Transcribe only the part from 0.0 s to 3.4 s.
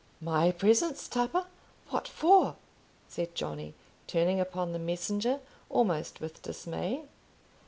"My presence, Tupper! what for?" said